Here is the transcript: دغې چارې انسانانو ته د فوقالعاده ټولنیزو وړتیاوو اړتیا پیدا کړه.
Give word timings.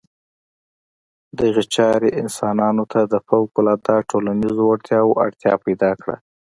دغې 1.39 1.63
چارې 1.75 2.09
انسانانو 2.21 2.83
ته 2.91 3.01
د 3.13 3.15
فوقالعاده 3.27 3.95
ټولنیزو 4.09 4.61
وړتیاوو 4.67 5.19
اړتیا 5.25 5.53
پیدا 5.65 5.91
کړه. 6.01 6.15